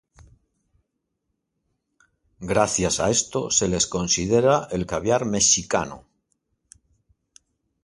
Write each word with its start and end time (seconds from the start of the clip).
Gracias 2.39 2.99
a 2.99 3.11
esto 3.11 3.51
se 3.51 3.67
les 3.67 3.85
considera 3.85 4.67
"El 4.71 4.87
Caviar 4.87 5.25
Mexicano". 5.25 6.07